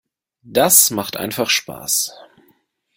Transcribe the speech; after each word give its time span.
Das 0.41 0.89
macht 0.89 1.15
einfach 1.15 1.51
Spaß! 1.51 2.17